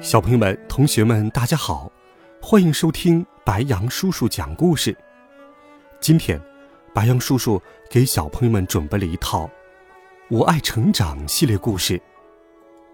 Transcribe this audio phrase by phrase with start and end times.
[0.00, 1.92] 小朋友们、同学们，大家好，
[2.40, 4.96] 欢迎收听白杨叔叔讲故事。
[6.00, 6.40] 今天，
[6.94, 9.44] 白杨叔叔给小朋友们准备了一套
[10.30, 12.00] 《我爱成长》系列故事。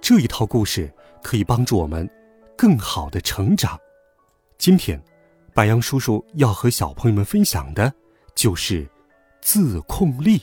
[0.00, 2.10] 这一套故事可以帮助我们
[2.56, 3.78] 更好的成长。
[4.58, 5.00] 今天，
[5.54, 7.92] 白杨叔叔要和小朋友们分享的，
[8.34, 8.84] 就是
[9.40, 10.42] 自控力。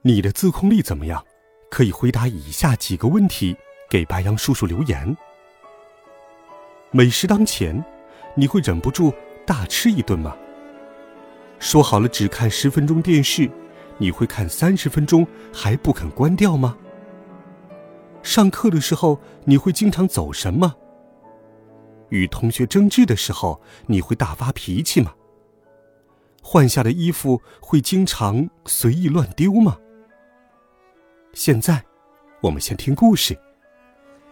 [0.00, 1.22] 你的自控力怎么样？
[1.70, 3.54] 可以回答以下几个问题，
[3.90, 5.14] 给白杨叔叔留言。
[6.92, 7.84] 美食当前，
[8.34, 9.12] 你会忍不住
[9.46, 10.36] 大吃一顿吗？
[11.60, 13.48] 说好了只看十分钟电视，
[13.96, 16.76] 你会看三十分钟还不肯关掉吗？
[18.24, 20.74] 上课的时候你会经常走神吗？
[22.08, 25.14] 与同学争执的时候你会大发脾气吗？
[26.42, 29.78] 换下的衣服会经常随意乱丢吗？
[31.34, 31.84] 现在，
[32.40, 33.38] 我们先听故事，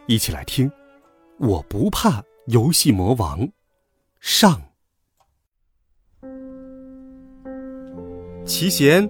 [0.09, 0.69] 一起来听，
[1.39, 2.21] 我不怕。
[2.51, 3.47] 游戏魔王，
[4.21, 4.59] 上。
[8.47, 9.07] 齐贤，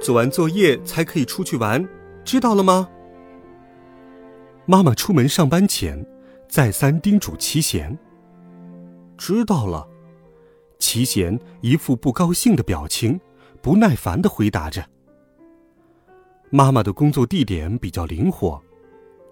[0.00, 1.88] 做完作业才可以出去玩，
[2.24, 2.90] 知道了吗？
[4.66, 6.04] 妈妈出门上班前，
[6.48, 7.96] 再三叮嘱齐贤。
[9.16, 9.88] 知道了。
[10.80, 13.20] 齐贤一副不高兴的表情，
[13.62, 14.84] 不耐烦的回答着。
[16.50, 18.60] 妈妈的工作地点比较灵活，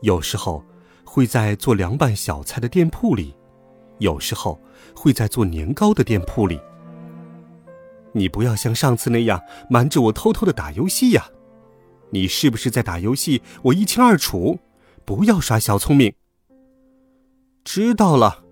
[0.03, 0.63] 有时候
[1.03, 3.35] 会在做凉拌小菜的店铺里。
[3.99, 4.61] 有时候
[4.95, 6.61] 会在做年糕的店铺里。
[8.13, 11.29] 你不要像上次那样瞒着我偷偷的打游戏呀！
[12.11, 13.43] 你是不是在打游戏？
[13.63, 14.59] 我一清二楚，
[15.05, 16.13] 不要耍小聪明。
[17.65, 18.45] 知道了。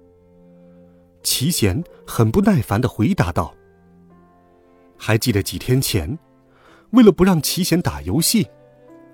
[1.23, 3.55] 齐贤很不耐烦的回答道。
[4.99, 6.19] 还记得几天前，
[6.91, 8.47] 为了不让齐贤打游戏，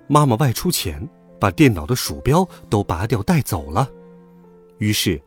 [0.07, 1.07] 妈妈外出前
[1.39, 3.89] 把电脑的鼠标都拔掉带走了，
[4.77, 5.21] 于是。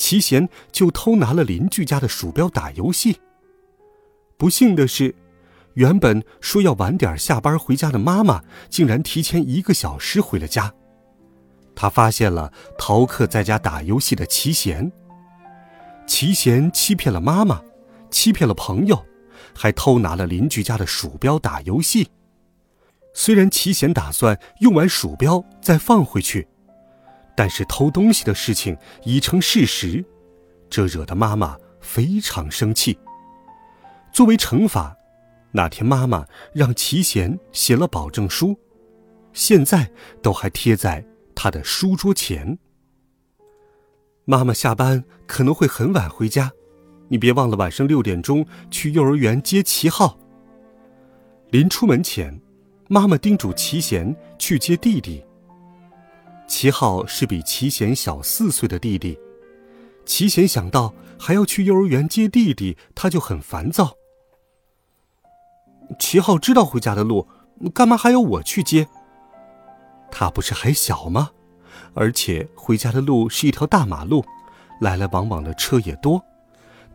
[0.00, 3.20] 齐贤就偷拿了邻居家的鼠标打游戏。
[4.38, 5.14] 不幸的是，
[5.74, 10.72] 原本说要晚点下班回家的妈妈，竟然提前一个小时回了家。
[11.76, 14.90] 他发现了逃课在家打游戏的齐贤。
[16.06, 17.60] 齐贤欺骗了妈妈，
[18.10, 19.04] 欺骗了朋友，
[19.54, 22.08] 还偷拿了邻居家的鼠标打游戏。
[23.12, 26.48] 虽然齐贤打算用完鼠标再放回去。
[27.40, 30.04] 但是偷东西的事情已成事实，
[30.68, 32.98] 这惹得妈妈非常生气。
[34.12, 34.94] 作为惩罚，
[35.50, 38.54] 那天妈妈让齐贤写了保证书，
[39.32, 39.90] 现在
[40.20, 41.02] 都还贴在
[41.34, 42.58] 他的书桌前。
[44.26, 46.52] 妈妈下班可能会很晚回家，
[47.08, 50.18] 你别忘了晚上六点钟去幼儿园接齐浩。
[51.48, 52.38] 临出门前，
[52.88, 55.24] 妈妈叮嘱齐贤去接弟弟。
[56.50, 59.16] 齐浩是比齐贤小四岁的弟弟，
[60.04, 63.94] 齐贤想到还要去幼儿园接弟弟，他就很烦躁。
[65.96, 67.28] 齐浩知道回家的路，
[67.72, 68.88] 干嘛还要我去接？
[70.10, 71.30] 他不是还小吗？
[71.94, 74.24] 而且回家的路是一条大马路，
[74.80, 76.20] 来来往往的车也多，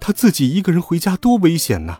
[0.01, 1.99] 他自己一个人回家多危险呐！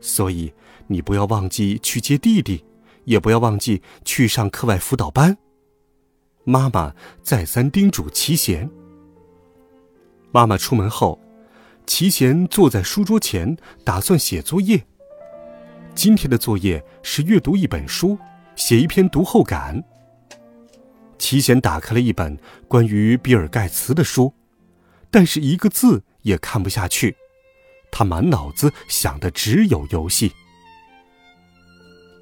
[0.00, 0.54] 所以
[0.86, 2.64] 你不要忘记去接弟弟，
[3.04, 5.36] 也不要忘记去上课外辅导班。
[6.48, 8.70] 妈妈再三叮嘱齐贤。
[10.32, 11.20] 妈妈出门后，
[11.86, 13.54] 齐贤坐在书桌前，
[13.84, 14.82] 打算写作业。
[15.94, 18.16] 今天的作业是阅读一本书，
[18.56, 19.84] 写一篇读后感。
[21.18, 24.32] 齐贤打开了一本关于比尔盖茨的书，
[25.10, 27.14] 但是一个字也看不下去。
[27.90, 30.32] 他满脑子想的只有游戏。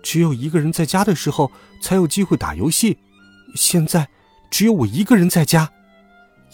[0.02, 2.98] 只有一个人在家的时候，才有机会打游戏。
[3.54, 4.08] 现在。
[4.50, 5.72] 只有我一个人在家，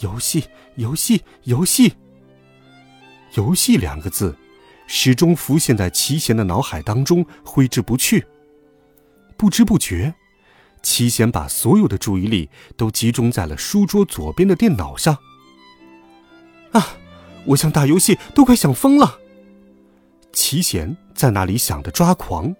[0.00, 0.44] 游戏，
[0.76, 1.94] 游戏，游戏。
[3.34, 4.36] 游戏两个字，
[4.86, 8.26] 始终浮现在齐贤的脑海当中，挥之不去。
[9.36, 10.14] 不知不觉，
[10.82, 15.16] 齐贤把所有的注意力都集中在了书桌左边的电脑上。
[16.72, 16.96] 啊，
[17.46, 19.18] 我想打游戏都快想疯了。
[20.32, 22.54] 齐贤在那里想的抓狂，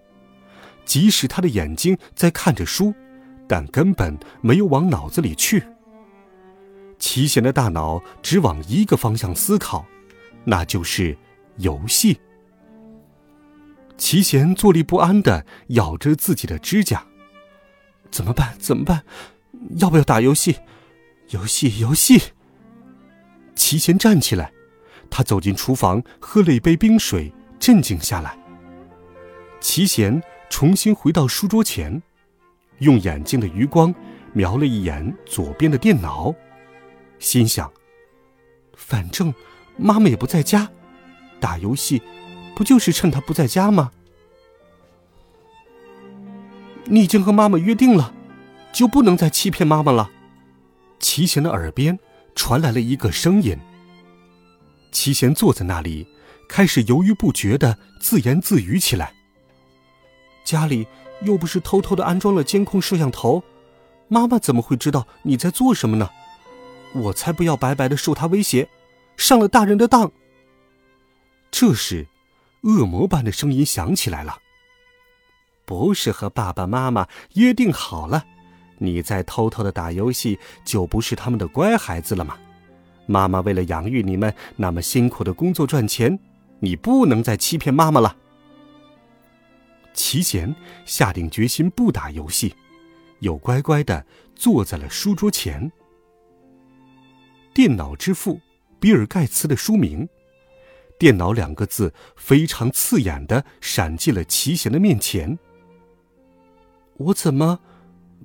[0.85, 2.93] 即使他的眼睛在看着书。
[3.53, 5.63] 但根本没有往脑子里去。
[6.97, 9.85] 齐贤的大脑只往一个方向思考，
[10.43, 11.15] 那就是
[11.57, 12.19] 游戏。
[13.95, 17.05] 齐贤坐立不安的咬着自己的指甲，
[18.09, 18.55] 怎么办？
[18.57, 19.03] 怎么办？
[19.77, 20.55] 要不要打游戏？
[21.29, 22.19] 游戏，游戏。
[23.53, 24.51] 齐贤站起来，
[25.11, 28.35] 他走进厨房，喝了一杯冰水，镇静下来。
[29.61, 32.01] 齐贤重新回到书桌前，
[32.79, 33.93] 用眼睛的余光
[34.33, 36.33] 瞄了一眼左边的电脑，
[37.19, 37.71] 心想：
[38.75, 39.33] 反正
[39.77, 40.69] 妈妈也不在家，
[41.39, 42.01] 打游戏。
[42.55, 43.91] 不就是趁他不在家吗？
[46.85, 48.13] 你已经和妈妈约定了，
[48.71, 50.11] 就不能再欺骗妈妈了。
[50.99, 51.97] 齐贤的耳边
[52.35, 53.57] 传来了一个声音。
[54.91, 56.07] 齐贤坐在那里，
[56.47, 59.13] 开始犹豫不决的自言自语起来。
[60.43, 60.87] 家里
[61.21, 63.43] 又不是偷偷的安装了监控摄像头，
[64.07, 66.09] 妈妈怎么会知道你在做什么呢？
[66.93, 68.67] 我才不要白白的受他威胁，
[69.17, 70.11] 上了大人的当。
[71.51, 72.07] 这时。
[72.63, 74.37] 恶魔般的声音响起来了。
[75.65, 78.23] 不是和爸爸妈妈约定好了，
[78.77, 82.37] 你在偷偷的打游戏，就不是他们的乖孩子了吗？
[83.05, 86.17] 妈妈为了养育你们，那么辛苦的工作赚钱，
[86.59, 88.15] 你不能再欺骗妈妈了。
[89.93, 90.53] 齐贤
[90.85, 92.55] 下定决心不打游戏，
[93.19, 94.05] 又乖乖的
[94.35, 95.71] 坐在了书桌前。
[97.53, 98.41] 电脑之父
[98.79, 100.07] 比尔盖茨的书名。
[100.99, 105.37] 电脑两个字非常刺眼的闪进了齐贤的面前。
[106.95, 107.59] 我怎么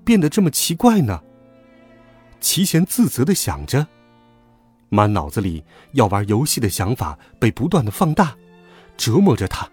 [0.04, 1.22] 变得这么奇怪呢？
[2.40, 3.88] 齐贤自责的想着，
[4.90, 8.36] 满脑子里要玩游戏的想法被不断的放大，
[8.96, 9.68] 折磨着他。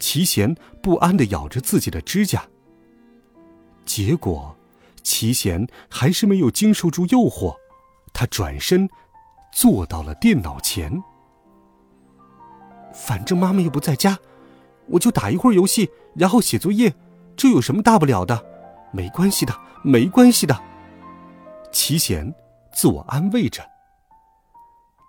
[0.00, 2.42] 齐贤不安的咬着自己的指甲。
[3.84, 4.56] 结果，
[5.02, 7.56] 齐贤还是没有经受住诱惑，
[8.12, 8.88] 他转身
[9.52, 11.02] 坐到了电脑前。
[12.92, 14.18] 反正妈妈又不在家，
[14.88, 16.94] 我就打一会儿游戏，然后写作业，
[17.36, 18.44] 这有什么大不了的？
[18.92, 20.60] 没关系的，没关系的。
[21.70, 22.34] 齐贤
[22.72, 23.62] 自我安慰着。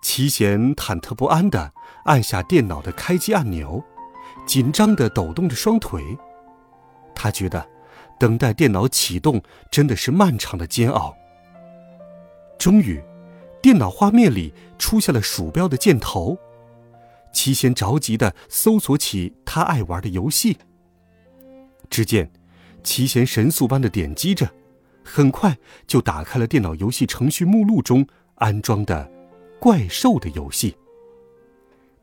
[0.02, 1.72] 齐贤忐忑不安的
[2.04, 3.84] 按下电脑的开机按钮，
[4.46, 6.02] 紧张的抖动着双腿。
[7.14, 7.66] 他觉得，
[8.18, 11.14] 等待电脑启动真的是漫长的煎熬。
[12.58, 13.02] 终于，
[13.60, 16.36] 电脑画面里出现了鼠标的箭头。
[17.32, 20.58] 齐贤着急的搜索起他爱玩的游戏。
[21.88, 22.30] 只见，
[22.82, 24.50] 齐贤神速般的点击着，
[25.02, 25.56] 很快
[25.86, 28.06] 就打开了电脑游戏程序目录中
[28.36, 29.10] 安装的
[29.58, 30.76] 怪兽的游戏。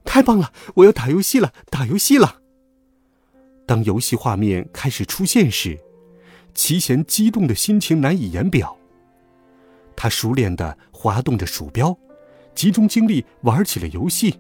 [0.10, 0.52] 太棒了！
[0.74, 2.42] 我要打游戏了，打游戏了！
[3.68, 5.80] 当游戏画面开始出现时，
[6.56, 8.76] 齐贤激动的心情难以言表。
[9.96, 11.96] 他熟练的滑动着鼠标，
[12.56, 14.40] 集中精力玩起了游戏。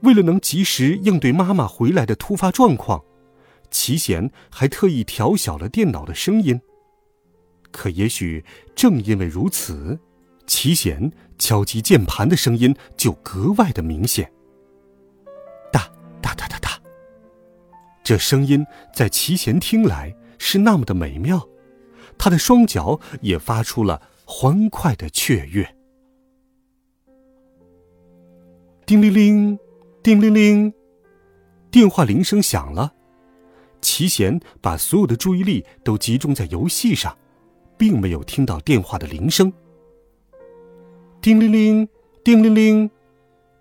[0.00, 3.04] 为了能及时应对妈妈回来的突发状况，
[3.70, 6.58] 齐贤还特意调小了电脑的声音。
[7.70, 8.42] 可也许
[8.74, 10.00] 正因为如此，
[10.46, 14.32] 齐贤敲击键盘的声音就格外的明显。
[18.08, 21.46] 这声音在齐贤听来是那么的美妙，
[22.16, 25.76] 他的双脚也发出了欢快的雀跃。
[28.86, 29.58] 叮铃铃。
[30.02, 30.72] 叮铃铃，
[31.70, 32.94] 电话铃声响了。
[33.82, 37.14] 齐贤把所有的注意力都集中在游戏上，
[37.76, 39.52] 并没有听到电话的铃声。
[41.20, 41.86] 叮铃铃，
[42.24, 42.90] 叮铃铃，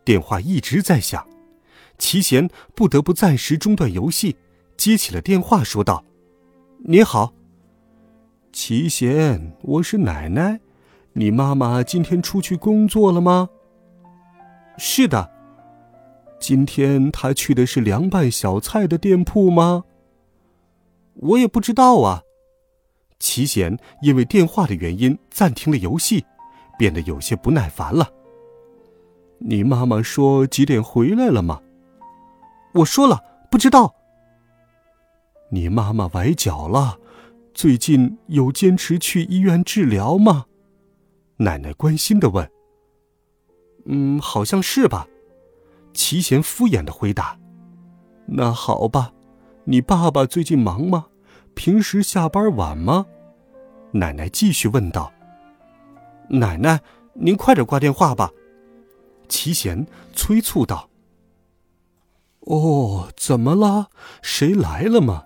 [0.06, 1.28] 电话一直在响。
[1.98, 4.38] 齐贤不得不暂时中断游戏，
[4.78, 6.04] 接起了电话，说道
[6.86, 7.34] ：“你好，
[8.52, 10.60] 齐贤，我是奶奶。
[11.14, 13.50] 你妈妈今天出去工作了吗
[14.78, 15.32] ？”“是的。”
[16.40, 19.86] 今天她去的是凉拌小菜的店铺吗？
[21.16, 22.22] 我也不知道啊。
[23.18, 26.24] 齐贤因为电话的原因暂停了游戏，
[26.78, 28.12] 变得有些不耐烦了。
[29.40, 31.60] 你妈妈说几点回来了吗？
[32.78, 33.96] 我说了不知道。
[35.50, 37.00] 你妈妈崴脚了，
[37.54, 40.46] 最近有坚持去医院治疗吗？
[41.38, 42.50] 奶奶关心的问。
[43.86, 45.08] 嗯，好像是吧。
[45.94, 47.40] 齐贤敷衍的回答
[48.28, 49.14] ：“那好吧，
[49.64, 51.08] 你爸爸最近忙吗？
[51.56, 53.06] 平时下班晚吗？”
[53.94, 55.12] 奶奶继续问道。
[56.30, 56.82] “奶奶，
[57.14, 58.30] 您快点挂电话吧。”
[59.30, 60.90] 齐贤催促道。
[62.48, 63.90] “哦，怎么了？
[64.22, 65.24] 谁来了吗？”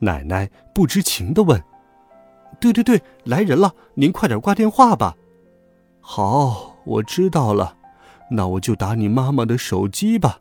[0.00, 1.62] 奶奶不知情的问。
[2.60, 5.16] “对对对，来人了，您快点挂电话吧。”
[6.00, 7.76] 好，我知道了，
[8.30, 10.40] 那我就打你妈妈的手机吧。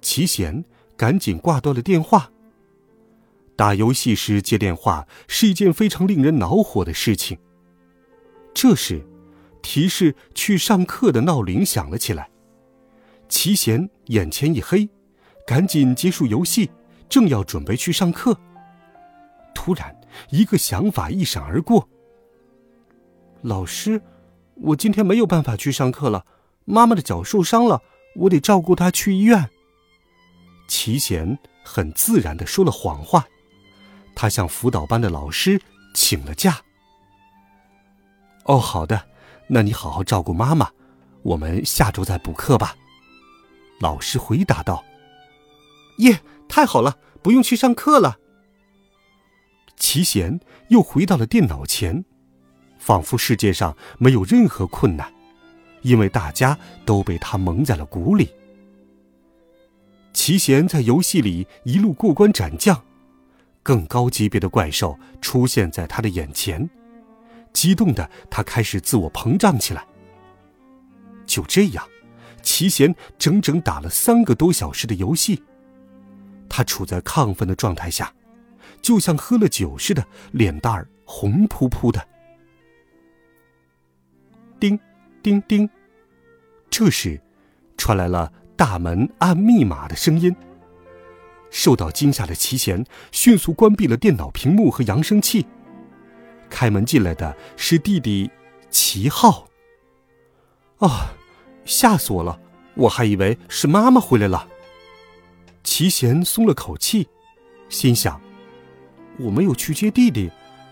[0.00, 0.64] 齐贤
[0.96, 2.30] 赶紧挂断了电话。
[3.56, 7.38] 打游戏时接电话是一件非常令人恼火的事情。
[8.52, 9.06] 这时，
[9.62, 12.28] 提示去上课的闹铃响了起来。
[13.28, 14.88] 齐贤眼前一黑，
[15.46, 16.70] 赶紧结束游戏，
[17.08, 18.38] 正要准备去上课。
[19.54, 19.94] 突然，
[20.30, 21.88] 一个想法一闪而过。
[23.42, 24.00] 老师，
[24.54, 26.24] 我今天没有办法去上课了，
[26.64, 27.82] 妈妈的脚受伤了，
[28.14, 29.48] 我得照顾她去医院。
[30.68, 33.26] 齐贤很自然的说了谎话，
[34.14, 35.60] 他向辅导班的老师
[35.94, 36.60] 请了假。
[38.44, 39.08] 哦，好的，
[39.48, 40.70] 那你好好照顾妈妈，
[41.22, 42.76] 我们下周再补课吧。
[43.80, 44.84] 老师回答道
[45.98, 48.18] ：“耶，太好了，不用去上课了。”
[49.76, 52.04] 齐贤又回到了电脑前，
[52.78, 55.12] 仿佛世界上没有任何困难，
[55.82, 58.30] 因为大家都被他蒙在了鼓里。
[60.14, 62.82] 齐贤在游戏里一路过关斩将，
[63.62, 66.68] 更高级别的怪兽出现在他的眼前，
[67.52, 69.86] 激动的他开始自我膨胀起来。
[71.26, 71.86] 就这样。
[72.46, 75.42] 齐贤整整打了三个多小时的游戏，
[76.48, 78.14] 他处在亢奋的状态下，
[78.80, 82.06] 就像喝了酒似的，脸蛋儿红扑扑的。
[84.60, 84.78] 叮，
[85.24, 85.68] 叮叮，
[86.70, 87.20] 这时，
[87.76, 90.34] 传来了大门按密码的声音。
[91.50, 95.44] 受到惊吓的齐贤迅速关闭了电脑屏幕和扬声器。
[96.48, 98.30] 开门进来的是弟弟
[98.70, 99.48] 齐浩。
[100.78, 101.15] 啊！
[101.66, 102.40] 吓死我了！
[102.74, 104.48] 我还以为是妈妈回来了。
[105.62, 107.06] 齐贤松了口气，
[107.68, 108.20] 心想：
[109.18, 110.30] 我没有去接弟弟，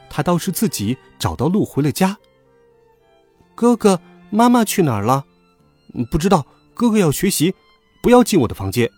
[0.08, 2.16] 他倒是自己找到路回了家。
[3.54, 5.26] 哥哥，妈妈去哪儿了？
[6.10, 6.46] 不知道。
[6.76, 7.54] 哥哥要学习，
[8.02, 8.90] 不要进我的房间。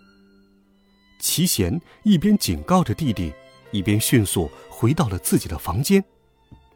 [1.18, 3.30] 齐贤一边警告着弟弟，
[3.70, 6.02] 一边迅速回到了自己的房间，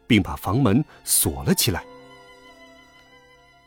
[0.05, 1.83] 并把房门锁了起来。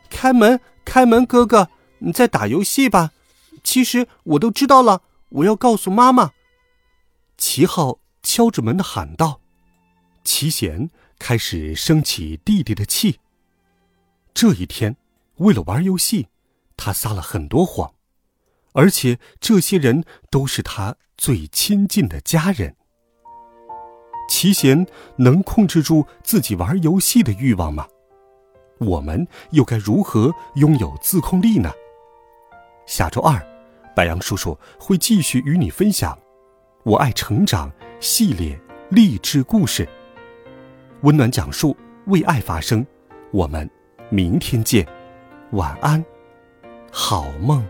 [0.09, 3.13] 开门，开门，哥哥，你在打游戏吧？
[3.63, 6.33] 其实我都知道了，我要告诉妈妈。
[7.39, 9.41] 齐浩敲着门的喊道。
[10.23, 13.21] 齐贤开始生起弟弟的气。
[14.33, 14.97] 这一天，
[15.37, 16.29] 为了玩游戏，
[16.77, 17.95] 他撒了很多谎，
[18.73, 22.77] 而且这些人都是他最亲近的家人。
[24.29, 24.87] 齐贤
[25.17, 27.87] 能控制住自己玩游戏的欲望吗？
[28.79, 31.71] 我们又该如何拥有自控力呢？
[32.87, 33.41] 下周二，
[33.95, 36.13] 白杨叔叔会继续与你分享
[36.83, 39.89] 《我爱成长》系列励志故事，
[41.03, 41.77] 温暖讲述，
[42.07, 42.85] 为爱发声。
[43.31, 43.69] 我们
[44.11, 44.87] 明天见，
[45.53, 46.05] 晚安，
[46.93, 47.65] 好梦。